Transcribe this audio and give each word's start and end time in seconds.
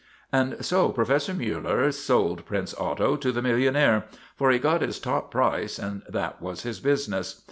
And 0.33 0.65
so 0.65 0.89
Professor 0.89 1.31
Miiller 1.31 1.93
sold 1.93 2.43
Prince 2.47 2.73
Otto 2.75 3.15
to 3.17 3.31
the 3.31 3.41
millionaire, 3.43 4.05
for 4.35 4.49
he 4.49 4.57
got 4.57 4.81
his 4.81 4.97
top 4.99 5.29
price 5.29 5.77
and 5.77 6.01
that 6.09 6.41
was 6.41 6.63
his 6.63 6.79
business. 6.79 7.39